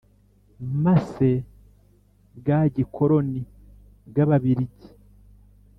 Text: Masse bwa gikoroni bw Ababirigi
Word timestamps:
Masse 0.83 1.29
bwa 2.37 2.59
gikoroni 2.75 3.41
bw 4.07 4.15
Ababirigi 4.23 4.89